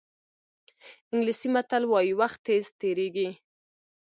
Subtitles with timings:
[1.11, 3.29] انګلیسي متل وایي وخت تېز تېرېږي.